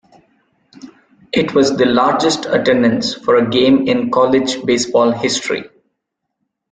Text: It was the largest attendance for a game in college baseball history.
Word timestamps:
It 1.31 1.53
was 1.53 1.77
the 1.77 1.85
largest 1.85 2.47
attendance 2.47 3.13
for 3.13 3.35
a 3.35 3.47
game 3.47 3.87
in 3.87 4.09
college 4.09 4.65
baseball 4.65 5.11
history. 5.11 5.69